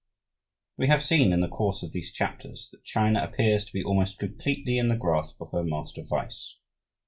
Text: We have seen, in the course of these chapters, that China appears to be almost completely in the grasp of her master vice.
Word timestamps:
We 0.77 0.87
have 0.87 1.03
seen, 1.03 1.31
in 1.31 1.41
the 1.41 1.47
course 1.47 1.83
of 1.83 1.91
these 1.91 2.11
chapters, 2.11 2.69
that 2.71 2.83
China 2.83 3.21
appears 3.23 3.63
to 3.65 3.71
be 3.71 3.83
almost 3.83 4.17
completely 4.17 4.79
in 4.79 4.87
the 4.87 4.95
grasp 4.97 5.39
of 5.39 5.51
her 5.51 5.63
master 5.63 6.01
vice. 6.01 6.55